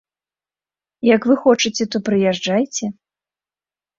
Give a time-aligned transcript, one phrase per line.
[1.15, 2.85] Як вы хочаце, то прыязджайце.